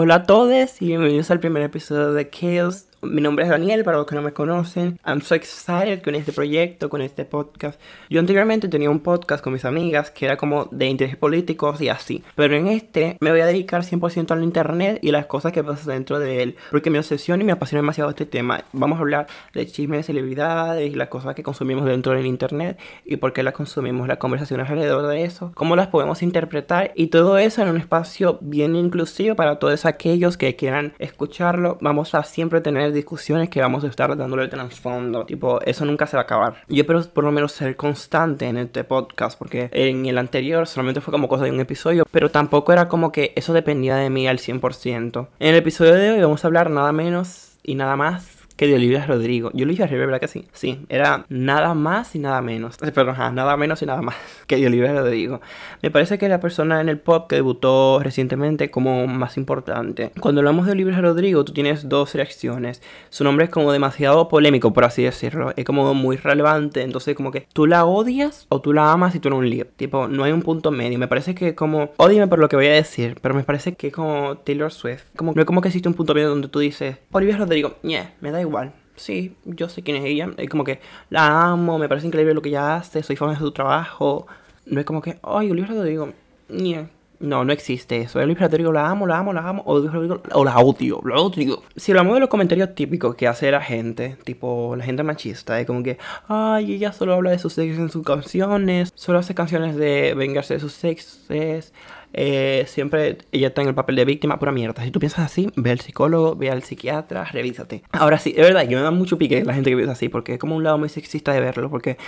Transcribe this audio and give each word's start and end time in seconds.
Hola 0.00 0.14
a 0.14 0.22
todos 0.22 0.80
y 0.80 0.86
bienvenidos 0.86 1.28
al 1.32 1.40
primer 1.40 1.64
episodio 1.64 2.12
de 2.12 2.30
Chaos 2.30 2.84
mi 3.02 3.20
nombre 3.20 3.44
es 3.44 3.50
Daniel, 3.50 3.84
para 3.84 3.98
los 3.98 4.06
que 4.06 4.14
no 4.14 4.22
me 4.22 4.32
conocen. 4.32 4.98
I'm 5.06 5.20
so 5.20 5.34
excited 5.34 6.02
con 6.02 6.14
este 6.14 6.32
proyecto, 6.32 6.90
con 6.90 7.00
este 7.00 7.24
podcast. 7.24 7.80
Yo 8.10 8.18
anteriormente 8.18 8.68
tenía 8.68 8.90
un 8.90 9.00
podcast 9.00 9.42
con 9.42 9.52
mis 9.52 9.64
amigas 9.64 10.10
que 10.10 10.26
era 10.26 10.36
como 10.36 10.66
de 10.72 10.86
interés 10.86 11.16
políticos 11.16 11.80
y 11.80 11.88
así. 11.88 12.24
Pero 12.34 12.56
en 12.56 12.66
este 12.66 13.16
me 13.20 13.30
voy 13.30 13.40
a 13.40 13.46
dedicar 13.46 13.82
100% 13.82 14.32
al 14.32 14.42
internet 14.42 14.98
y 15.02 15.12
las 15.12 15.26
cosas 15.26 15.52
que 15.52 15.62
pasan 15.62 15.94
dentro 15.94 16.18
de 16.18 16.42
él. 16.42 16.56
Porque 16.70 16.90
me 16.90 16.98
obsesiona 16.98 17.42
y 17.42 17.46
me 17.46 17.52
apasiona 17.52 17.82
demasiado 17.82 18.10
este 18.10 18.26
tema. 18.26 18.64
Vamos 18.72 18.98
a 18.98 19.00
hablar 19.00 19.26
de 19.54 19.66
chismes 19.66 20.00
de 20.00 20.02
celebridades 20.02 20.90
y 20.90 20.94
las 20.94 21.08
cosas 21.08 21.34
que 21.34 21.42
consumimos 21.42 21.84
dentro 21.84 22.12
del 22.12 22.26
internet 22.26 22.78
y 23.04 23.16
por 23.16 23.32
qué 23.32 23.42
las 23.42 23.54
consumimos, 23.54 24.08
las 24.08 24.18
conversaciones 24.18 24.68
alrededor 24.68 25.06
de 25.06 25.24
eso, 25.24 25.52
cómo 25.54 25.76
las 25.76 25.88
podemos 25.88 26.22
interpretar 26.22 26.92
y 26.96 27.08
todo 27.08 27.38
eso 27.38 27.62
en 27.62 27.68
un 27.68 27.76
espacio 27.76 28.38
bien 28.40 28.74
inclusivo 28.74 29.36
para 29.36 29.58
todos 29.58 29.86
aquellos 29.86 30.36
que 30.36 30.56
quieran 30.56 30.94
escucharlo. 30.98 31.78
Vamos 31.80 32.14
a 32.14 32.24
siempre 32.24 32.60
tener 32.60 32.87
discusiones 32.92 33.48
que 33.48 33.60
vamos 33.60 33.84
a 33.84 33.88
estar 33.88 34.16
dándole 34.16 34.44
el 34.44 34.50
trasfondo. 34.50 35.24
Tipo, 35.26 35.60
eso 35.62 35.84
nunca 35.84 36.06
se 36.06 36.16
va 36.16 36.22
a 36.22 36.24
acabar. 36.24 36.62
Yo 36.68 36.82
espero 36.82 37.02
por 37.12 37.24
lo 37.24 37.32
menos 37.32 37.52
ser 37.52 37.76
constante 37.76 38.46
en 38.46 38.56
este 38.58 38.84
podcast, 38.84 39.38
porque 39.38 39.68
en 39.72 40.06
el 40.06 40.18
anterior 40.18 40.66
solamente 40.66 41.00
fue 41.00 41.12
como 41.12 41.28
cosa 41.28 41.44
de 41.44 41.50
un 41.50 41.60
episodio, 41.60 42.04
pero 42.10 42.30
tampoco 42.30 42.72
era 42.72 42.88
como 42.88 43.12
que 43.12 43.32
eso 43.36 43.52
dependía 43.52 43.96
de 43.96 44.10
mí 44.10 44.28
al 44.28 44.38
100%. 44.38 45.28
En 45.38 45.48
el 45.48 45.56
episodio 45.56 45.94
de 45.94 46.10
hoy 46.12 46.20
vamos 46.20 46.44
a 46.44 46.48
hablar 46.48 46.70
nada 46.70 46.92
menos 46.92 47.58
y 47.62 47.74
nada 47.74 47.96
más 47.96 48.37
que 48.58 48.66
de 48.66 48.74
Olivia 48.74 49.06
Rodrigo. 49.06 49.50
Yo 49.54 49.64
Olivia 49.64 49.86
Rodrigo, 49.86 50.06
¿verdad 50.06 50.20
que 50.20 50.26
sí? 50.26 50.44
Sí, 50.52 50.80
era 50.88 51.24
nada 51.28 51.74
más 51.74 52.16
y 52.16 52.18
nada 52.18 52.42
menos. 52.42 52.76
Perdón, 52.94 53.14
nada 53.36 53.56
menos 53.56 53.80
y 53.82 53.86
nada 53.86 54.02
más 54.02 54.16
que 54.48 54.56
de 54.56 54.66
Olivia 54.66 54.92
Rodrigo. 54.92 55.40
Me 55.80 55.92
parece 55.92 56.18
que 56.18 56.28
la 56.28 56.40
persona 56.40 56.80
en 56.80 56.88
el 56.88 56.98
pop 56.98 57.28
que 57.28 57.36
debutó 57.36 58.00
recientemente 58.02 58.68
como 58.68 59.06
más 59.06 59.36
importante. 59.36 60.10
Cuando 60.20 60.40
hablamos 60.40 60.66
de 60.66 60.72
Olivia 60.72 61.00
Rodrigo, 61.00 61.44
tú 61.44 61.52
tienes 61.52 61.88
dos 61.88 62.16
reacciones. 62.16 62.82
Su 63.10 63.22
nombre 63.22 63.44
es 63.44 63.50
como 63.50 63.70
demasiado 63.70 64.28
polémico, 64.28 64.72
por 64.72 64.84
así 64.84 65.04
decirlo. 65.04 65.52
Es 65.54 65.64
como 65.64 65.94
muy 65.94 66.16
relevante. 66.16 66.82
Entonces, 66.82 67.14
como 67.14 67.30
que 67.30 67.46
tú 67.52 67.66
la 67.66 67.84
odias 67.84 68.46
o 68.48 68.60
tú 68.60 68.72
la 68.72 68.90
amas 68.90 69.14
y 69.14 69.20
tú 69.20 69.30
no 69.30 69.36
un 69.36 69.48
lío. 69.48 69.68
Tipo, 69.76 70.08
no 70.08 70.24
hay 70.24 70.32
un 70.32 70.42
punto 70.42 70.72
medio. 70.72 70.98
Me 70.98 71.06
parece 71.06 71.36
que 71.36 71.54
como, 71.54 71.90
odime 71.96 72.26
por 72.26 72.40
lo 72.40 72.48
que 72.48 72.56
voy 72.56 72.66
a 72.66 72.72
decir, 72.72 73.18
pero 73.22 73.36
me 73.36 73.44
parece 73.44 73.74
que 73.74 73.92
como 73.92 74.38
Taylor 74.38 74.72
Swift. 74.72 75.04
Como, 75.14 75.32
no 75.32 75.42
es 75.42 75.46
como 75.46 75.60
que 75.60 75.68
existe 75.68 75.88
un 75.88 75.94
punto 75.94 76.12
medio 76.12 76.28
donde 76.28 76.48
tú 76.48 76.58
dices, 76.58 76.96
Olivia 77.12 77.36
Rodrigo, 77.36 77.76
yeah, 77.82 78.14
me 78.20 78.32
da 78.32 78.40
igual 78.40 78.47
igual. 78.48 78.74
Sí, 78.96 79.36
yo 79.44 79.68
sé 79.68 79.82
quién 79.82 79.96
es 79.96 80.04
ella. 80.04 80.30
Es 80.36 80.48
como 80.48 80.64
que 80.64 80.80
la 81.10 81.50
amo, 81.50 81.78
me 81.78 81.88
parece 81.88 82.06
increíble 82.06 82.34
lo 82.34 82.42
que 82.42 82.48
ella 82.50 82.76
hace, 82.76 83.02
soy 83.02 83.16
fan 83.16 83.30
de 83.30 83.36
su 83.36 83.52
trabajo. 83.52 84.26
No 84.66 84.80
es 84.80 84.86
como 84.86 85.00
que, 85.00 85.18
ay, 85.22 85.50
Olivia 85.50 85.70
Rodrigo, 85.74 86.12
yeah. 86.48 86.90
No, 87.20 87.44
no 87.44 87.52
existe 87.52 88.00
eso. 88.00 88.20
Olivia 88.20 88.46
Rodrigo 88.46 88.72
la 88.72 88.88
amo, 88.88 89.06
la 89.06 89.18
amo, 89.18 89.32
la 89.32 89.48
amo. 89.48 89.62
O, 89.66 89.74
o 89.74 90.44
la 90.44 90.58
odio, 90.58 91.00
la 91.04 91.16
odio. 91.16 91.62
Si 91.74 91.90
hablamos 91.90 92.14
de 92.14 92.20
los 92.20 92.28
comentarios 92.28 92.74
típicos 92.74 93.16
que 93.16 93.26
hace 93.26 93.50
la 93.50 93.60
gente, 93.60 94.16
tipo 94.24 94.76
la 94.76 94.84
gente 94.84 95.02
machista, 95.02 95.58
es 95.60 95.66
como 95.66 95.82
que, 95.82 95.98
ay, 96.28 96.74
ella 96.74 96.92
solo 96.92 97.14
habla 97.14 97.30
de 97.30 97.38
sus 97.38 97.54
sexos 97.54 97.80
en 97.80 97.90
sus 97.90 98.04
canciones, 98.04 98.92
solo 98.94 99.18
hace 99.18 99.34
canciones 99.34 99.74
de 99.76 100.14
vengarse 100.14 100.54
de 100.54 100.60
sus 100.60 100.72
sexes. 100.72 101.72
Eh, 102.12 102.64
siempre 102.66 103.18
ella 103.32 103.48
está 103.48 103.62
en 103.62 103.68
el 103.68 103.74
papel 103.74 103.96
de 103.96 104.04
víctima, 104.04 104.38
pura 104.38 104.52
mierda. 104.52 104.82
Si 104.82 104.90
tú 104.90 105.00
piensas 105.00 105.26
así, 105.26 105.50
ve 105.56 105.72
al 105.72 105.80
psicólogo, 105.80 106.36
ve 106.36 106.50
al 106.50 106.62
psiquiatra, 106.62 107.24
revísate. 107.24 107.82
Ahora 107.92 108.18
sí, 108.18 108.32
es 108.36 108.46
verdad, 108.46 108.62
yo 108.62 108.78
me 108.78 108.84
da 108.84 108.90
mucho 108.90 109.18
pique 109.18 109.44
la 109.44 109.54
gente 109.54 109.70
que 109.70 109.76
piensa 109.76 109.92
así, 109.92 110.08
porque 110.08 110.34
es 110.34 110.38
como 110.38 110.56
un 110.56 110.62
lado 110.62 110.78
muy 110.78 110.88
sexista 110.88 111.32
de 111.32 111.40
verlo, 111.40 111.68
porque, 111.68 111.98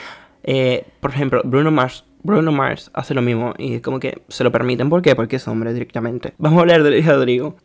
eh, 0.45 0.87
por 1.01 1.11
ejemplo, 1.11 1.43
Bruno 1.45 1.71
Mars, 1.71 2.05
Bruno 2.23 2.53
Mars 2.53 2.91
hace 2.95 3.15
lo 3.15 3.23
mismo 3.23 3.55
y 3.59 3.75
es 3.75 3.83
como 3.83 4.01
que 4.01 4.23
se 4.29 4.45
lo 4.45 4.53
permiten. 4.53 4.91
¿Por 4.91 5.03
qué? 5.03 5.15
Porque 5.15 5.37
es 5.37 5.49
hombre 5.49 5.73
directamente. 5.73 6.35
Vamos 6.39 6.59
a 6.59 6.61
hablar 6.63 6.83
de 6.83 7.01
Rodrigo. 7.03 7.57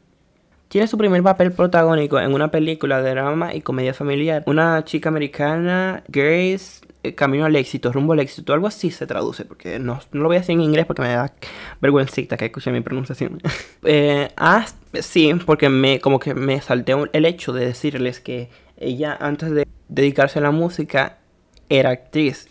Tiene 0.68 0.88
su 0.88 0.98
primer 0.98 1.22
papel 1.22 1.52
protagónico 1.52 2.20
en 2.20 2.34
una 2.34 2.50
película 2.50 3.02
de 3.02 3.12
drama 3.12 3.54
y 3.54 3.62
comedia 3.62 3.94
familiar. 3.94 4.44
Una 4.48 4.84
chica 4.84 5.10
americana, 5.10 6.04
Grace, 6.08 6.86
eh, 7.06 7.14
camino 7.14 7.46
al 7.46 7.56
éxito, 7.56 7.92
rumbo 7.92 8.14
al 8.14 8.20
éxito, 8.20 8.52
algo 8.52 8.66
así 8.66 8.90
se 8.90 9.06
traduce, 9.06 9.46
porque 9.46 9.78
no, 9.78 10.00
no 10.12 10.22
lo 10.22 10.28
voy 10.28 10.38
a 10.38 10.40
decir 10.40 10.54
en 10.54 10.62
inglés 10.62 10.88
porque 10.88 11.04
me 11.04 11.10
da 11.10 11.32
vergüencita 11.80 12.36
que 12.36 12.46
escuche 12.46 12.72
mi 12.72 12.82
pronunciación. 12.82 13.42
eh, 13.84 14.30
ah, 14.38 14.66
sí, 15.02 15.32
porque 15.46 15.70
me, 15.70 16.00
como 16.00 16.20
que 16.20 16.34
me 16.34 16.60
salté 16.62 16.96
el 17.14 17.26
hecho 17.26 17.54
de 17.54 17.68
decirles 17.68 18.20
que 18.20 18.50
ella 18.78 19.16
antes 19.20 19.52
de 19.52 19.68
dedicarse 19.88 20.40
a 20.40 20.42
la 20.42 20.52
música 20.52 21.20
era 21.70 21.92
actriz. 21.92 22.48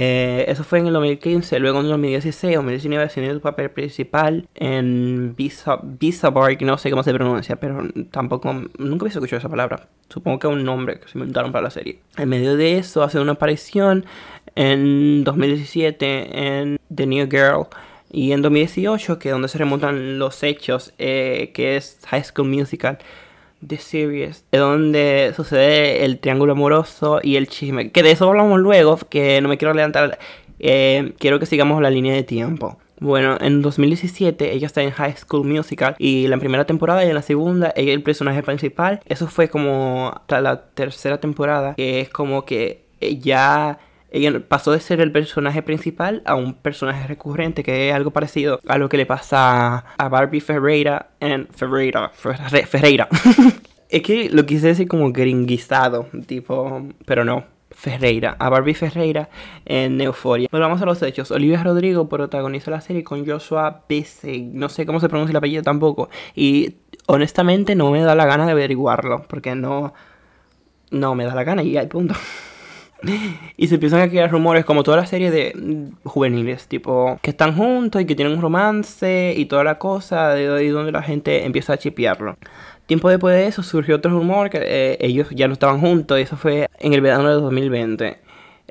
Eh, 0.00 0.44
eso 0.46 0.62
fue 0.62 0.78
en 0.78 0.86
el 0.86 0.92
2015, 0.92 1.58
luego 1.58 1.80
en 1.80 1.86
el 1.86 1.90
2016 1.90 2.56
o 2.56 2.58
2019 2.58 3.08
tiene 3.08 3.34
su 3.34 3.40
papel 3.40 3.68
principal 3.72 4.48
en 4.54 5.34
Visa, 5.34 5.80
Visa 5.82 6.30
no 6.60 6.78
sé 6.78 6.90
cómo 6.90 7.02
se 7.02 7.12
pronuncia, 7.12 7.56
pero 7.56 7.82
tampoco, 8.12 8.52
nunca 8.78 9.06
había 9.06 9.14
escuchado 9.14 9.38
esa 9.38 9.48
palabra. 9.48 9.88
Supongo 10.08 10.38
que 10.38 10.46
es 10.46 10.52
un 10.52 10.62
nombre 10.62 11.00
que 11.00 11.08
se 11.08 11.18
inventaron 11.18 11.50
para 11.50 11.64
la 11.64 11.70
serie. 11.70 11.98
En 12.16 12.28
medio 12.28 12.56
de 12.56 12.78
eso 12.78 13.02
hace 13.02 13.18
una 13.18 13.32
aparición 13.32 14.06
en 14.54 15.24
2017 15.24 16.58
en 16.58 16.78
The 16.94 17.04
New 17.04 17.28
Girl. 17.28 17.66
Y 18.12 18.30
en 18.30 18.40
2018, 18.40 19.18
que 19.18 19.30
es 19.30 19.32
donde 19.32 19.48
se 19.48 19.58
remontan 19.58 20.20
los 20.20 20.44
hechos, 20.44 20.94
eh, 20.98 21.50
que 21.52 21.76
es 21.76 21.98
High 22.06 22.22
School 22.22 22.48
Musical. 22.48 22.98
The 23.66 23.78
Series, 23.78 24.44
es 24.50 24.60
donde 24.60 25.32
sucede 25.34 26.04
el 26.04 26.18
triángulo 26.18 26.52
amoroso 26.52 27.20
y 27.22 27.36
el 27.36 27.48
chisme. 27.48 27.90
Que 27.90 28.02
de 28.02 28.12
eso 28.12 28.28
hablamos 28.28 28.60
luego, 28.60 28.98
que 29.08 29.40
no 29.40 29.48
me 29.48 29.58
quiero 29.58 29.72
adelantar. 29.72 30.18
Eh, 30.60 31.12
quiero 31.18 31.38
que 31.38 31.46
sigamos 31.46 31.80
la 31.82 31.90
línea 31.90 32.14
de 32.14 32.22
tiempo. 32.22 32.78
Bueno, 33.00 33.38
en 33.40 33.62
2017 33.62 34.52
ella 34.52 34.66
está 34.66 34.82
en 34.82 34.90
High 34.90 35.16
School 35.16 35.46
Musical 35.46 35.94
y 35.98 36.26
la 36.26 36.36
primera 36.38 36.64
temporada 36.64 37.04
y 37.04 37.08
en 37.08 37.14
la 37.14 37.22
segunda 37.22 37.72
ella 37.76 37.92
es 37.92 37.96
el 37.96 38.02
personaje 38.02 38.42
principal. 38.42 39.00
Eso 39.06 39.28
fue 39.28 39.48
como 39.48 40.12
hasta 40.14 40.40
la 40.40 40.62
tercera 40.70 41.18
temporada, 41.20 41.74
que 41.74 42.00
es 42.00 42.08
como 42.08 42.44
que 42.44 42.82
ya 43.00 43.78
ella 44.10 44.40
pasó 44.46 44.72
de 44.72 44.80
ser 44.80 45.00
el 45.00 45.12
personaje 45.12 45.62
principal 45.62 46.22
a 46.24 46.34
un 46.34 46.54
personaje 46.54 47.06
recurrente, 47.06 47.62
que 47.62 47.88
es 47.88 47.94
algo 47.94 48.10
parecido 48.10 48.60
a 48.66 48.78
lo 48.78 48.88
que 48.88 48.96
le 48.96 49.06
pasa 49.06 49.84
a 49.98 50.08
Barbie 50.08 50.40
Ferreira 50.40 51.10
en 51.20 51.46
Ferreira. 51.48 52.10
Ferreira. 52.10 53.08
es 53.88 54.02
que 54.02 54.30
lo 54.30 54.46
quise 54.46 54.68
decir 54.68 54.88
como 54.88 55.12
gringuizado, 55.12 56.06
tipo, 56.26 56.88
pero 57.04 57.24
no. 57.24 57.44
Ferreira, 57.70 58.34
a 58.40 58.48
Barbie 58.48 58.74
Ferreira 58.74 59.28
en 59.64 60.00
Euphoria. 60.00 60.48
Bueno, 60.50 60.66
vamos 60.66 60.82
a 60.82 60.86
los 60.86 61.00
hechos. 61.02 61.30
Olivia 61.30 61.62
Rodrigo 61.62 62.08
protagoniza 62.08 62.72
la 62.72 62.80
serie 62.80 63.04
con 63.04 63.24
Joshua 63.24 63.84
Bissey. 63.88 64.50
No 64.52 64.68
sé 64.68 64.84
cómo 64.84 64.98
se 64.98 65.08
pronuncia 65.08 65.30
el 65.30 65.36
apellido 65.36 65.62
tampoco. 65.62 66.08
Y 66.34 66.76
honestamente 67.06 67.76
no 67.76 67.92
me 67.92 68.02
da 68.02 68.16
la 68.16 68.26
gana 68.26 68.46
de 68.46 68.52
averiguarlo. 68.52 69.22
Porque 69.28 69.54
no. 69.54 69.94
No 70.90 71.14
me 71.14 71.24
da 71.24 71.34
la 71.36 71.44
gana 71.44 71.62
y 71.62 71.76
hay 71.76 71.86
punto. 71.86 72.14
Y 73.56 73.68
se 73.68 73.74
empiezan 73.74 74.00
a 74.00 74.08
crear 74.08 74.30
rumores 74.30 74.64
como 74.64 74.82
toda 74.82 74.96
la 74.96 75.06
serie 75.06 75.30
de 75.30 75.52
juveniles, 76.04 76.66
tipo 76.66 77.18
que 77.22 77.30
están 77.30 77.56
juntos 77.56 78.02
y 78.02 78.06
que 78.06 78.14
tienen 78.14 78.34
un 78.34 78.42
romance 78.42 79.34
y 79.36 79.46
toda 79.46 79.64
la 79.64 79.78
cosa, 79.78 80.30
de 80.30 80.52
ahí 80.52 80.68
donde 80.68 80.92
la 80.92 81.02
gente 81.02 81.44
empieza 81.44 81.74
a 81.74 81.78
chipearlo. 81.78 82.36
Tiempo 82.86 83.10
después 83.10 83.34
de 83.36 83.46
eso 83.46 83.62
surgió 83.62 83.96
otro 83.96 84.10
rumor 84.10 84.50
que 84.50 84.60
eh, 84.62 84.96
ellos 85.00 85.28
ya 85.30 85.46
no 85.46 85.52
estaban 85.52 85.80
juntos 85.80 86.18
y 86.18 86.22
eso 86.22 86.36
fue 86.36 86.68
en 86.78 86.94
el 86.94 87.00
verano 87.00 87.28
de 87.28 87.34
2020. 87.34 88.18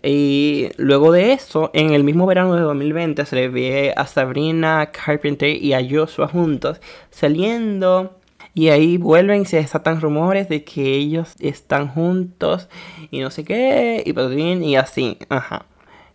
Y 0.04 0.70
luego 0.78 1.12
de 1.12 1.34
eso, 1.34 1.72
en 1.74 1.94
el 1.94 2.04
mismo 2.04 2.26
verano 2.26 2.56
de 2.56 2.62
2020 2.62 3.26
se 3.26 3.36
le 3.36 3.50
ve 3.50 3.94
a 3.96 4.06
Sabrina 4.06 4.90
Carpenter 4.92 5.50
y 5.50 5.74
a 5.74 5.82
Joshua 5.88 6.28
juntos 6.28 6.80
saliendo 7.10 8.18
y 8.58 8.70
ahí 8.70 8.98
vuelven 8.98 9.44
y 9.44 9.46
se 9.46 9.58
desatan 9.58 10.02
rumores 10.02 10.50
de 10.50 10.64
que 10.64 10.96
ellos 10.96 11.36
están 11.40 11.90
juntos 11.90 12.70
y 13.12 13.20
no 13.20 13.30
sé 13.30 13.44
qué, 13.44 14.02
y 14.04 14.66
y 14.66 14.76
así, 14.76 15.20
ajá. 15.30 15.68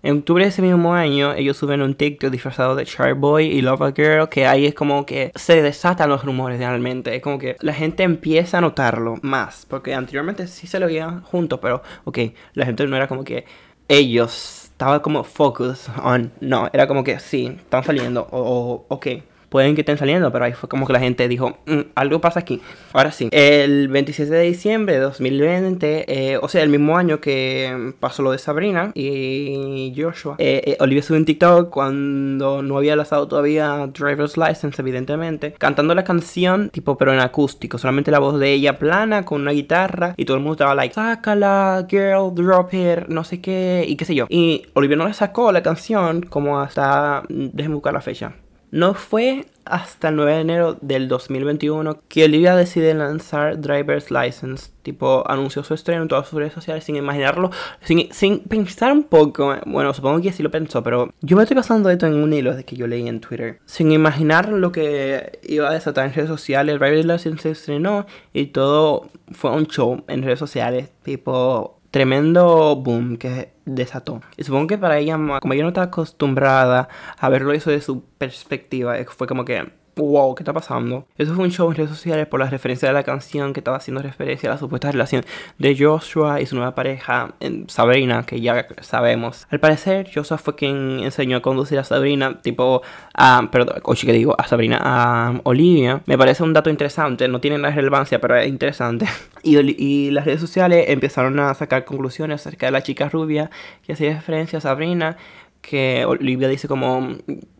En 0.02 0.18
octubre 0.18 0.42
de 0.42 0.48
ese 0.48 0.60
mismo 0.60 0.92
año, 0.92 1.34
ellos 1.34 1.56
suben 1.56 1.82
un 1.82 1.94
TikTok 1.94 2.32
disfrazado 2.32 2.74
de 2.74 2.84
Charboy 2.84 3.46
y 3.46 3.62
Love 3.62 3.82
a 3.82 3.92
Girl, 3.92 4.28
que 4.28 4.44
ahí 4.46 4.66
es 4.66 4.74
como 4.74 5.06
que 5.06 5.30
se 5.36 5.62
desatan 5.62 6.08
los 6.08 6.24
rumores 6.24 6.58
realmente. 6.58 7.14
Es 7.14 7.22
como 7.22 7.38
que 7.38 7.56
la 7.60 7.72
gente 7.72 8.02
empieza 8.02 8.58
a 8.58 8.60
notarlo 8.60 9.18
más, 9.22 9.64
porque 9.70 9.94
anteriormente 9.94 10.48
sí 10.48 10.66
se 10.66 10.80
lo 10.80 10.86
veían 10.86 11.22
juntos, 11.22 11.60
pero 11.62 11.84
ok, 12.02 12.18
la 12.54 12.66
gente 12.66 12.84
no 12.88 12.96
era 12.96 13.06
como 13.06 13.22
que 13.22 13.44
ellos 13.86 14.64
estaban 14.64 14.98
como 14.98 15.22
focus 15.22 15.88
on, 16.02 16.32
no, 16.40 16.68
era 16.72 16.88
como 16.88 17.04
que 17.04 17.20
sí, 17.20 17.54
están 17.56 17.84
saliendo, 17.84 18.26
o, 18.32 18.40
o 18.40 18.86
ok 18.88 19.06
pueden 19.52 19.74
que 19.74 19.82
estén 19.82 19.98
saliendo, 19.98 20.32
pero 20.32 20.46
ahí 20.46 20.54
fue 20.54 20.66
como 20.66 20.86
que 20.86 20.94
la 20.94 20.98
gente 20.98 21.28
dijo, 21.28 21.58
mm, 21.66 21.80
algo 21.94 22.22
pasa 22.22 22.40
aquí. 22.40 22.62
Ahora 22.94 23.12
sí, 23.12 23.28
el 23.30 23.88
27 23.88 24.32
de 24.32 24.44
diciembre 24.44 24.94
de 24.94 25.00
2020, 25.00 26.06
eh, 26.08 26.38
o 26.40 26.48
sea, 26.48 26.62
el 26.62 26.70
mismo 26.70 26.96
año 26.96 27.20
que 27.20 27.92
pasó 28.00 28.22
lo 28.22 28.32
de 28.32 28.38
Sabrina 28.38 28.92
y 28.94 29.92
Joshua, 29.94 30.36
eh, 30.38 30.62
eh, 30.64 30.76
Olivia 30.80 31.02
subió 31.02 31.20
un 31.20 31.26
TikTok 31.26 31.68
cuando 31.68 32.62
no 32.62 32.78
había 32.78 32.96
lanzado 32.96 33.28
todavía 33.28 33.86
Driver's 33.92 34.38
License, 34.38 34.80
evidentemente, 34.80 35.52
cantando 35.52 35.94
la 35.94 36.02
canción, 36.02 36.70
tipo, 36.70 36.96
pero 36.96 37.12
en 37.12 37.20
acústico, 37.20 37.76
solamente 37.76 38.10
la 38.10 38.20
voz 38.20 38.40
de 38.40 38.54
ella 38.54 38.78
plana 38.78 39.26
con 39.26 39.42
una 39.42 39.50
guitarra 39.50 40.14
y 40.16 40.24
todo 40.24 40.38
el 40.38 40.42
mundo 40.42 40.54
estaba 40.54 40.74
like, 40.74 40.94
sácala, 40.94 41.86
girl, 41.90 42.34
drop 42.34 42.72
it, 42.72 43.06
no 43.08 43.22
sé 43.22 43.42
qué, 43.42 43.84
y 43.86 43.96
qué 43.96 44.06
sé 44.06 44.14
yo. 44.14 44.24
Y 44.30 44.62
Olivia 44.72 44.96
no 44.96 45.06
le 45.06 45.12
sacó 45.12 45.52
la 45.52 45.62
canción 45.62 46.22
como 46.22 46.58
hasta, 46.58 47.22
déjenme 47.28 47.74
buscar 47.74 47.92
la 47.92 48.00
fecha 48.00 48.32
No 48.72 48.94
fue 48.94 49.44
hasta 49.66 50.08
el 50.08 50.16
9 50.16 50.32
de 50.32 50.40
enero 50.40 50.78
del 50.80 51.06
2021 51.06 52.00
que 52.08 52.24
Olivia 52.24 52.56
decide 52.56 52.94
lanzar 52.94 53.60
Driver's 53.60 54.10
License. 54.10 54.70
Tipo, 54.82 55.30
anunció 55.30 55.62
su 55.62 55.74
estreno 55.74 56.00
en 56.00 56.08
todas 56.08 56.26
sus 56.26 56.38
redes 56.38 56.54
sociales 56.54 56.82
sin 56.82 56.96
imaginarlo, 56.96 57.50
sin, 57.82 58.10
sin 58.14 58.40
pensar 58.40 58.90
un 58.92 59.04
poco. 59.04 59.54
Bueno, 59.66 59.92
supongo 59.92 60.22
que 60.22 60.32
sí 60.32 60.42
lo 60.42 60.50
pensó, 60.50 60.82
pero 60.82 61.12
yo 61.20 61.36
me 61.36 61.42
estoy 61.42 61.54
pasando 61.54 61.90
esto 61.90 62.06
en 62.06 62.14
un 62.14 62.32
hilo 62.32 62.52
desde 62.52 62.64
que 62.64 62.76
yo 62.76 62.86
leí 62.86 63.06
en 63.06 63.20
Twitter. 63.20 63.58
Sin 63.66 63.92
imaginar 63.92 64.48
lo 64.48 64.72
que 64.72 65.38
iba 65.42 65.68
a 65.68 65.74
desatar 65.74 66.06
en 66.06 66.14
redes 66.14 66.30
sociales, 66.30 66.80
Driver's 66.80 67.04
License 67.04 67.42
se 67.42 67.50
estrenó 67.50 68.06
y 68.32 68.46
todo 68.46 69.10
fue 69.32 69.50
un 69.50 69.66
show 69.66 70.02
en 70.08 70.22
redes 70.22 70.38
sociales. 70.38 70.88
Tipo, 71.02 71.81
tremendo 71.92 72.74
boom 72.76 73.18
que 73.18 73.52
desató. 73.66 74.22
Y 74.36 74.42
supongo 74.42 74.66
que 74.66 74.78
para 74.78 74.98
ella, 74.98 75.14
como 75.40 75.52
ella 75.52 75.62
no 75.62 75.68
está 75.68 75.82
acostumbrada 75.82 76.88
a 77.18 77.28
verlo 77.28 77.52
eso 77.52 77.70
de 77.70 77.80
su 77.80 78.02
perspectiva, 78.18 78.96
fue 79.06 79.28
como 79.28 79.44
que 79.44 79.70
wow, 79.96 80.34
¿qué 80.34 80.42
está 80.42 80.52
pasando? 80.52 81.06
Eso 81.18 81.34
fue 81.34 81.44
un 81.44 81.50
show 81.50 81.68
en 81.70 81.76
redes 81.76 81.90
sociales 81.90 82.26
por 82.26 82.40
la 82.40 82.46
referencia 82.46 82.88
de 82.88 82.94
la 82.94 83.02
canción 83.02 83.52
que 83.52 83.60
estaba 83.60 83.76
haciendo 83.76 84.02
referencia 84.02 84.48
a 84.48 84.54
la 84.54 84.58
supuesta 84.58 84.90
relación 84.90 85.24
de 85.58 85.76
Joshua 85.78 86.40
y 86.40 86.46
su 86.46 86.56
nueva 86.56 86.74
pareja, 86.74 87.34
Sabrina, 87.68 88.24
que 88.24 88.40
ya 88.40 88.66
sabemos. 88.80 89.46
Al 89.50 89.60
parecer, 89.60 90.10
Joshua 90.12 90.38
fue 90.38 90.54
quien 90.54 91.00
enseñó 91.00 91.38
a 91.38 91.42
conducir 91.42 91.78
a 91.78 91.84
Sabrina, 91.84 92.40
tipo, 92.40 92.82
a, 93.14 93.48
perdón, 93.50 93.80
oye, 93.84 94.06
que 94.06 94.12
digo, 94.12 94.34
a 94.38 94.46
Sabrina, 94.46 94.78
a 94.80 95.40
Olivia. 95.44 96.02
Me 96.06 96.16
parece 96.16 96.42
un 96.42 96.52
dato 96.52 96.70
interesante, 96.70 97.28
no 97.28 97.40
tiene 97.40 97.58
la 97.58 97.70
relevancia, 97.70 98.20
pero 98.20 98.36
es 98.36 98.48
interesante. 98.48 99.06
Y, 99.44 99.58
y 99.58 100.12
las 100.12 100.24
redes 100.24 100.40
sociales 100.40 100.84
empezaron 100.86 101.40
a 101.40 101.52
sacar 101.54 101.84
conclusiones 101.84 102.40
acerca 102.40 102.66
de 102.66 102.72
la 102.72 102.84
chica 102.84 103.08
rubia 103.08 103.50
que 103.84 103.94
hacía 103.94 104.14
referencia 104.14 104.58
a 104.58 104.62
Sabrina 104.62 105.16
que 105.62 106.04
Olivia 106.04 106.48
dice 106.48 106.68
como, 106.68 107.16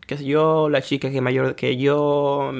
qué 0.06 0.16
sé 0.18 0.24
yo, 0.24 0.68
la 0.68 0.82
chica 0.82 1.10
que 1.10 1.20
mayor 1.20 1.54
que 1.56 1.76
yo, 1.76 2.52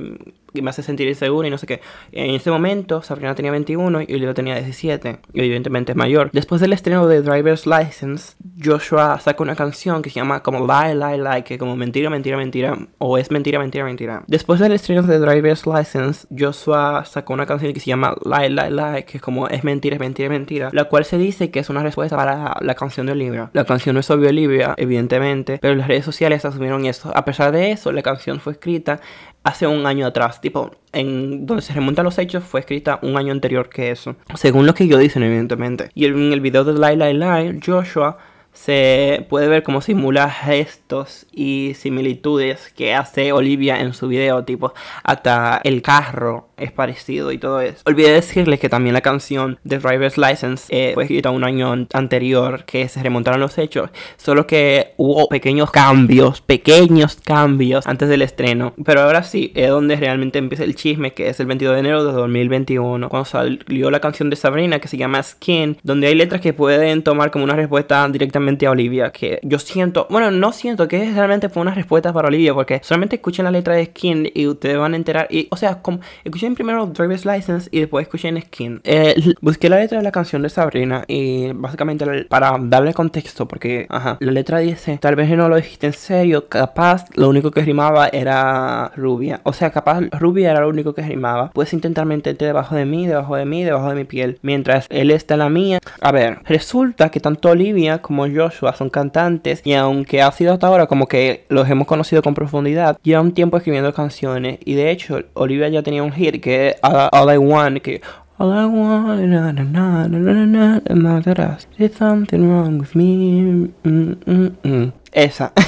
me 0.60 0.70
hace 0.70 0.82
sentir 0.82 1.08
insegura 1.08 1.48
y 1.48 1.50
no 1.50 1.58
sé 1.58 1.66
qué. 1.66 1.80
En 2.12 2.34
ese 2.34 2.50
momento, 2.50 3.02
Sabrina 3.02 3.34
tenía 3.34 3.50
21 3.50 4.02
y 4.02 4.14
Olivia 4.14 4.34
tenía 4.34 4.56
17, 4.56 5.20
y 5.32 5.40
evidentemente 5.40 5.92
es 5.92 5.96
mayor. 5.96 6.30
Después 6.32 6.60
del 6.60 6.72
estreno 6.72 7.06
de 7.06 7.22
Driver's 7.22 7.66
License, 7.66 8.34
Joshua 8.62 9.18
saca 9.20 9.42
una 9.42 9.56
canción 9.56 10.02
que 10.02 10.10
se 10.10 10.16
llama 10.16 10.42
como 10.42 10.66
Lie, 10.66 10.94
Lie, 10.94 11.18
Lie, 11.18 11.44
que 11.44 11.58
como 11.58 11.76
mentira, 11.76 12.10
mentira, 12.10 12.36
mentira, 12.36 12.76
o 12.98 13.18
es 13.18 13.30
mentira, 13.30 13.58
mentira, 13.58 13.84
mentira. 13.84 14.24
Después 14.26 14.60
del 14.60 14.72
estreno 14.72 15.02
de 15.02 15.18
Driver's 15.18 15.66
License, 15.66 16.26
Joshua 16.36 17.04
sacó 17.04 17.32
una 17.32 17.46
canción 17.46 17.72
que 17.72 17.80
se 17.80 17.86
llama 17.86 18.14
Lie, 18.24 18.50
Lie, 18.50 18.70
Lie, 18.70 19.04
que 19.04 19.18
es 19.18 19.22
como 19.22 19.48
es 19.48 19.64
mentira, 19.64 19.96
es 19.96 20.00
mentira, 20.00 20.28
mentira, 20.28 20.70
la 20.72 20.84
cual 20.84 21.04
se 21.04 21.18
dice 21.18 21.50
que 21.50 21.60
es 21.60 21.70
una 21.70 21.82
respuesta 21.82 22.16
para 22.16 22.56
la 22.60 22.74
canción 22.74 23.06
de 23.06 23.12
Olivia. 23.12 23.50
La 23.52 23.64
canción 23.64 23.94
no 23.94 24.00
es 24.00 24.10
obvio 24.10 24.28
Olivia, 24.28 24.74
evidentemente, 24.76 25.58
pero 25.60 25.74
las 25.74 25.88
redes 25.88 26.04
sociales 26.04 26.44
asumieron 26.44 26.84
eso. 26.86 27.12
A 27.14 27.24
pesar 27.24 27.52
de 27.52 27.72
eso, 27.72 27.92
la 27.92 28.02
canción 28.02 28.40
fue 28.40 28.54
escrita 28.54 29.00
hace 29.44 29.66
un 29.66 29.86
año 29.86 30.06
atrás, 30.06 30.40
tipo, 30.40 30.70
en 30.92 31.46
donde 31.46 31.62
se 31.62 31.72
remontan 31.72 32.04
los 32.04 32.18
hechos 32.18 32.44
fue 32.44 32.60
escrita 32.60 32.98
un 33.02 33.16
año 33.16 33.32
anterior 33.32 33.68
que 33.68 33.90
eso, 33.90 34.16
según 34.34 34.66
lo 34.66 34.74
que 34.74 34.86
yo 34.86 34.98
dicen 34.98 35.22
evidentemente. 35.22 35.90
Y 35.94 36.06
en 36.06 36.32
el 36.32 36.40
video 36.40 36.64
de 36.64 36.74
Lie 36.74 36.96
Lie 36.96 37.14
Lie, 37.14 37.60
Joshua 37.64 38.18
se 38.52 39.26
puede 39.30 39.48
ver 39.48 39.62
cómo 39.62 39.80
simula 39.80 40.30
gestos 40.30 41.26
y 41.32 41.72
similitudes 41.74 42.72
que 42.76 42.94
hace 42.94 43.32
Olivia 43.32 43.80
en 43.80 43.94
su 43.94 44.08
video, 44.08 44.44
tipo 44.44 44.74
hasta 45.02 45.60
el 45.64 45.80
carro 45.82 46.48
es 46.62 46.72
parecido 46.72 47.32
y 47.32 47.38
todo 47.38 47.60
eso. 47.60 47.82
Olvidé 47.84 48.12
decirles 48.12 48.60
que 48.60 48.68
también 48.68 48.94
la 48.94 49.00
canción 49.00 49.58
de 49.64 49.78
Driver's 49.78 50.18
License 50.18 50.66
eh, 50.70 50.92
fue 50.94 51.04
escrita 51.04 51.30
un 51.30 51.44
año 51.44 51.86
anterior 51.92 52.64
que 52.64 52.88
se 52.88 53.02
remontaron 53.02 53.40
los 53.40 53.58
hechos, 53.58 53.90
solo 54.16 54.46
que 54.46 54.92
hubo 54.96 55.28
pequeños 55.28 55.70
cambios, 55.70 56.40
pequeños 56.40 57.16
cambios 57.16 57.86
antes 57.86 58.08
del 58.08 58.22
estreno. 58.22 58.74
Pero 58.84 59.02
ahora 59.02 59.22
sí, 59.22 59.52
es 59.54 59.68
donde 59.68 59.96
realmente 59.96 60.38
empieza 60.38 60.64
el 60.64 60.74
chisme, 60.74 61.12
que 61.12 61.28
es 61.28 61.40
el 61.40 61.46
22 61.46 61.74
de 61.74 61.80
enero 61.80 62.04
de 62.04 62.12
2021, 62.12 63.08
cuando 63.08 63.24
salió 63.24 63.90
la 63.90 64.00
canción 64.00 64.30
de 64.30 64.36
Sabrina 64.36 64.78
que 64.78 64.88
se 64.88 64.96
llama 64.96 65.22
Skin, 65.22 65.78
donde 65.82 66.06
hay 66.06 66.14
letras 66.14 66.40
que 66.40 66.52
pueden 66.52 67.02
tomar 67.02 67.30
como 67.30 67.44
una 67.44 67.54
respuesta 67.54 68.08
directamente 68.08 68.66
a 68.66 68.70
Olivia, 68.70 69.10
que 69.10 69.40
yo 69.42 69.58
siento, 69.58 70.06
bueno, 70.10 70.30
no 70.30 70.52
siento 70.52 70.88
que 70.88 71.10
realmente 71.12 71.48
fue 71.48 71.62
una 71.62 71.74
respuesta 71.74 72.12
para 72.12 72.28
Olivia, 72.28 72.54
porque 72.54 72.80
solamente 72.82 73.16
escuchen 73.16 73.44
la 73.44 73.50
letra 73.50 73.74
de 73.74 73.86
Skin 73.86 74.30
y 74.32 74.46
ustedes 74.46 74.78
van 74.78 74.94
a 74.94 74.96
enterar, 74.96 75.26
y, 75.30 75.48
o 75.50 75.56
sea, 75.56 75.82
como, 75.82 76.00
escuchen 76.24 76.51
primero 76.54 76.86
Driver's 76.86 77.24
License 77.24 77.68
y 77.70 77.80
después 77.80 78.04
escuché 78.04 78.28
en 78.28 78.40
Skin. 78.40 78.80
Eh, 78.84 79.14
busqué 79.40 79.68
la 79.68 79.78
letra 79.78 79.98
de 79.98 80.04
la 80.04 80.12
canción 80.12 80.42
de 80.42 80.48
Sabrina 80.48 81.04
y 81.06 81.52
básicamente 81.52 82.24
para 82.28 82.56
darle 82.60 82.94
contexto, 82.94 83.46
porque 83.46 83.86
ajá, 83.88 84.16
la 84.20 84.32
letra 84.32 84.58
dice: 84.58 84.98
Tal 85.00 85.16
vez 85.16 85.28
no 85.30 85.48
lo 85.48 85.56
dijiste 85.56 85.86
en 85.86 85.92
serio, 85.92 86.48
capaz 86.48 87.06
lo 87.14 87.28
único 87.28 87.50
que 87.50 87.62
rimaba 87.62 88.08
era 88.08 88.92
rubia. 88.96 89.40
O 89.44 89.52
sea, 89.52 89.70
capaz 89.70 90.00
rubia 90.12 90.50
era 90.50 90.60
lo 90.60 90.68
único 90.68 90.94
que 90.94 91.02
rimaba. 91.02 91.50
Puedes 91.50 91.72
intentar 91.72 92.06
meterte 92.06 92.44
debajo 92.44 92.74
de 92.74 92.84
mí, 92.84 93.06
debajo 93.06 93.36
de 93.36 93.44
mí, 93.44 93.64
debajo 93.64 93.88
de 93.88 93.94
mi 93.94 94.04
piel, 94.04 94.38
mientras 94.42 94.86
él 94.90 95.10
está 95.10 95.34
en 95.34 95.40
la 95.40 95.48
mía. 95.48 95.78
A 96.00 96.12
ver, 96.12 96.38
resulta 96.44 97.10
que 97.10 97.20
tanto 97.20 97.50
Olivia 97.50 97.98
como 97.98 98.26
Joshua 98.28 98.74
son 98.74 98.90
cantantes 98.90 99.62
y 99.64 99.74
aunque 99.74 100.22
ha 100.22 100.30
sido 100.32 100.52
hasta 100.52 100.66
ahora 100.66 100.86
como 100.86 101.06
que 101.06 101.44
los 101.48 101.68
hemos 101.68 101.86
conocido 101.86 102.22
con 102.22 102.34
profundidad, 102.34 102.98
lleva 103.02 103.20
un 103.20 103.32
tiempo 103.32 103.56
escribiendo 103.56 103.92
canciones 103.92 104.58
y 104.64 104.74
de 104.74 104.90
hecho 104.90 105.20
Olivia 105.34 105.68
ya 105.68 105.82
tenía 105.82 106.02
un 106.02 106.12
hit 106.12 106.41
que 106.42 106.76
All, 106.82 107.32
I 107.32 107.38
Want, 107.38 107.80
que 107.80 108.02
All 108.36 108.52
I 108.52 108.66
want, 108.66 109.20
na 109.22 109.52
na 109.52 109.64
na 109.64 110.08
na 110.08 110.80
na 110.90 111.20
na 111.20 111.58
There's 111.78 111.96
something 111.96 112.48
wrong 112.48 112.80
with 112.80 112.94
me. 112.94 113.70
Mm, 113.84 114.16
mm, 114.26 114.50
mm. 114.62 114.92
Esa. 115.12 115.52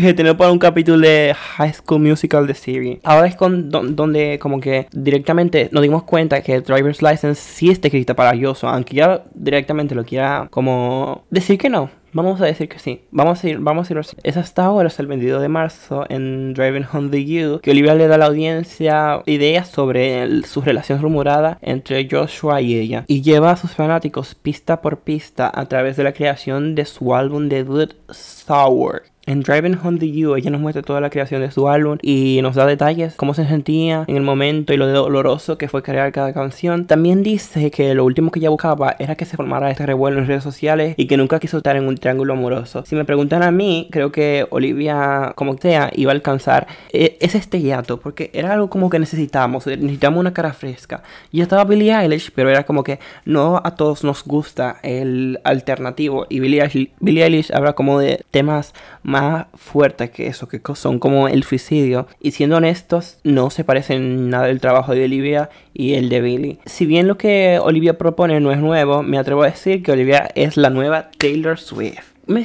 que 0.00 0.14
tener 0.14 0.36
para 0.36 0.50
un 0.50 0.58
capítulo 0.58 0.98
de 0.98 1.34
High 1.34 1.74
School 1.74 2.00
Musical 2.00 2.46
de 2.46 2.54
serie. 2.54 3.00
Ahora 3.04 3.26
es 3.26 3.36
con 3.36 3.70
donde 3.70 4.38
como 4.38 4.60
que 4.60 4.86
directamente 4.92 5.68
nos 5.72 5.82
dimos 5.82 6.04
cuenta 6.04 6.42
que 6.42 6.60
Driver's 6.60 7.02
License 7.02 7.40
sí 7.40 7.70
está 7.70 7.88
escrita 7.88 8.14
para 8.14 8.34
Yoso, 8.34 8.68
aunque 8.68 8.96
ya 8.96 9.24
directamente 9.34 9.94
lo 9.94 10.04
quiera 10.04 10.48
como 10.50 11.24
decir 11.30 11.58
que 11.58 11.68
no. 11.68 11.90
Vamos 12.12 12.40
a 12.40 12.46
decir 12.46 12.68
que 12.68 12.78
sí. 12.78 13.02
Vamos 13.10 13.42
a 13.44 13.48
ir, 13.48 13.58
vamos 13.58 13.88
a 13.88 13.92
ir. 13.92 14.00
Es 14.22 14.36
hasta 14.36 14.64
ahora, 14.64 14.88
hasta 14.88 15.02
el 15.02 15.08
22 15.08 15.40
de 15.42 15.48
marzo, 15.48 16.06
en 16.08 16.54
Driving 16.54 16.86
Home 16.92 17.10
the 17.10 17.24
You, 17.24 17.60
que 17.60 17.70
Olivia 17.70 17.94
le 17.94 18.08
da 18.08 18.16
a 18.16 18.18
la 18.18 18.26
audiencia 18.26 19.22
ideas 19.26 19.68
sobre 19.68 20.42
su 20.42 20.60
relación 20.60 21.00
rumorada 21.00 21.58
entre 21.62 22.08
Joshua 22.10 22.60
y 22.60 22.76
ella. 22.76 23.04
Y 23.06 23.22
lleva 23.22 23.52
a 23.52 23.56
sus 23.56 23.74
fanáticos 23.74 24.34
pista 24.34 24.80
por 24.80 25.00
pista 25.00 25.50
a 25.54 25.66
través 25.66 25.96
de 25.96 26.04
la 26.04 26.12
creación 26.12 26.74
de 26.74 26.84
su 26.84 27.14
álbum 27.14 27.48
debut 27.48 27.94
Sour. 28.10 29.02
En 29.26 29.42
Driving 29.42 29.78
Home 29.84 29.98
the 29.98 30.10
You, 30.10 30.34
ella 30.34 30.50
nos 30.50 30.62
muestra 30.62 30.82
toda 30.82 30.98
la 31.02 31.10
creación 31.10 31.42
de 31.42 31.50
su 31.50 31.68
álbum 31.68 31.98
y 32.00 32.40
nos 32.40 32.54
da 32.54 32.64
detalles, 32.64 33.14
cómo 33.16 33.34
se 33.34 33.46
sentía 33.46 34.04
en 34.08 34.16
el 34.16 34.22
momento 34.22 34.72
y 34.72 34.78
lo 34.78 34.86
doloroso 34.86 35.58
que 35.58 35.68
fue 35.68 35.82
crear 35.82 36.10
cada 36.10 36.32
canción. 36.32 36.86
También 36.86 37.22
dice 37.22 37.70
que 37.70 37.94
lo 37.94 38.06
último 38.06 38.30
que 38.30 38.40
ella 38.40 38.48
buscaba 38.48 38.96
era 38.98 39.16
que 39.16 39.26
se 39.26 39.36
formara 39.36 39.70
este 39.70 39.84
revuelo 39.84 40.20
en 40.20 40.26
redes 40.26 40.42
sociales 40.42 40.94
y 40.96 41.06
que 41.06 41.18
nunca 41.18 41.38
quiso 41.38 41.58
estar 41.58 41.76
en 41.76 41.86
un 41.86 41.98
triángulo 41.98 42.32
amoroso. 42.32 42.82
Si 42.86 42.96
me 42.96 43.04
preguntan 43.04 43.42
a 43.42 43.50
mí, 43.50 43.88
creo 43.92 44.10
que 44.10 44.46
Olivia, 44.48 45.34
como 45.36 45.58
sea, 45.58 45.90
iba 45.94 46.12
a 46.12 46.14
alcanzar 46.14 46.66
e, 46.90 47.18
ese 47.20 47.36
estrellato 47.36 48.00
porque 48.00 48.30
era 48.32 48.54
algo 48.54 48.70
como 48.70 48.88
que 48.88 48.98
necesitábamos, 48.98 49.66
necesitamos 49.66 50.18
una 50.18 50.32
cara 50.32 50.54
fresca. 50.54 51.02
Y 51.30 51.42
estaba 51.42 51.64
Billie 51.64 51.94
Eilish, 51.94 52.32
pero 52.34 52.48
era 52.48 52.64
como 52.64 52.82
que 52.82 52.98
no 53.26 53.60
a 53.62 53.74
todos 53.74 54.02
nos 54.02 54.24
gusta 54.24 54.78
el 54.82 55.40
alternativo 55.44 56.26
y 56.30 56.40
Billie 56.40 56.62
Eilish, 56.62 56.90
Billie 57.00 57.24
Eilish 57.24 57.52
habla 57.52 57.74
como 57.74 57.98
de 57.98 58.24
temas 58.30 58.72
más 59.10 59.46
fuerte 59.54 60.10
que 60.10 60.28
eso, 60.28 60.48
que 60.48 60.60
son 60.74 60.98
como 60.98 61.28
el 61.28 61.42
suicidio. 61.42 62.06
Y 62.20 62.30
siendo 62.30 62.56
honestos, 62.56 63.18
no 63.24 63.50
se 63.50 63.64
parecen 63.64 64.30
nada 64.30 64.48
el 64.48 64.60
trabajo 64.60 64.94
de 64.94 65.04
Olivia 65.04 65.50
y 65.74 65.94
el 65.94 66.08
de 66.08 66.20
Billy. 66.20 66.58
Si 66.64 66.86
bien 66.86 67.06
lo 67.06 67.18
que 67.18 67.58
Olivia 67.60 67.98
propone 67.98 68.40
no 68.40 68.52
es 68.52 68.58
nuevo, 68.58 69.02
me 69.02 69.18
atrevo 69.18 69.42
a 69.42 69.50
decir 69.50 69.82
que 69.82 69.92
Olivia 69.92 70.30
es 70.34 70.56
la 70.56 70.70
nueva 70.70 71.10
Taylor 71.18 71.58
Swift. 71.58 72.10
Me, 72.26 72.42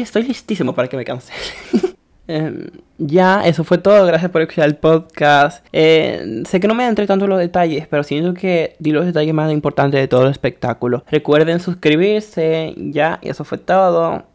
estoy 0.00 0.24
listísimo 0.24 0.74
para 0.74 0.88
que 0.88 0.96
me 0.96 1.04
cancelen. 1.04 1.40
Em, 2.30 2.66
ya, 2.98 3.46
eso 3.46 3.64
fue 3.64 3.78
todo. 3.78 4.04
Gracias 4.04 4.30
por 4.30 4.42
escuchar 4.42 4.66
el 4.66 4.76
podcast. 4.76 5.64
Eh, 5.72 6.42
sé 6.46 6.60
que 6.60 6.68
no 6.68 6.74
me 6.74 6.86
entré 6.86 7.06
tanto 7.06 7.24
en 7.24 7.30
los 7.30 7.38
detalles, 7.38 7.86
pero 7.88 8.02
siento 8.02 8.34
que 8.34 8.76
di 8.78 8.90
los 8.90 9.06
detalles 9.06 9.32
más 9.32 9.50
importantes 9.50 9.98
de 9.98 10.08
todo 10.08 10.24
el 10.24 10.30
espectáculo. 10.30 11.04
Recuerden 11.10 11.58
suscribirse. 11.58 12.74
Ya, 12.76 13.18
eso 13.22 13.44
fue 13.44 13.56
todo. 13.56 14.26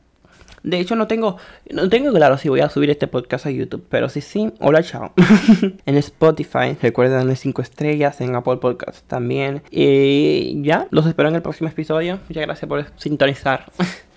De 0.64 0.80
hecho, 0.80 0.96
no 0.96 1.08
tengo, 1.08 1.38
no 1.70 1.90
tengo 1.90 2.12
claro 2.14 2.38
si 2.38 2.50
voy 2.50 2.62
a 2.62 2.70
subir 2.70 2.90
este 2.90 3.08
podcast 3.08 3.46
a 3.46 3.52
YouTube, 3.52 3.86
pero 3.90 4.08
si 4.10 4.22
sí, 4.22 4.52
hola, 4.60 4.82
chao. 4.82 5.14
en 5.86 5.98
Spotify, 5.98 6.78
recuerden 6.82 7.18
darle 7.18 7.36
5 7.36 7.62
estrellas, 7.62 8.22
en 8.22 8.36
Apple 8.36 8.58
Podcasts 8.58 9.04
también. 9.04 9.62
Y 9.70 10.62
ya, 10.64 10.88
los 10.90 11.06
espero 11.06 11.30
en 11.30 11.36
el 11.36 11.42
próximo 11.42 11.70
episodio. 11.70 12.20
Muchas 12.30 12.46
gracias 12.46 12.70
por 12.70 12.86
sintonizar. 12.98 13.66